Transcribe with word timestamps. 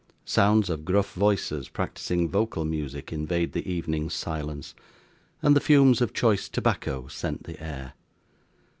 Sounds 0.25 0.67
of 0.71 0.83
gruff 0.83 1.13
voices 1.13 1.69
practising 1.69 2.27
vocal 2.27 2.65
music 2.65 3.13
invade 3.13 3.51
the 3.51 3.71
evening's 3.71 4.15
silence; 4.15 4.73
and 5.43 5.55
the 5.55 5.59
fumes 5.61 6.01
of 6.01 6.11
choice 6.11 6.49
tobacco 6.49 7.05
scent 7.05 7.43
the 7.43 7.63
air. 7.63 7.93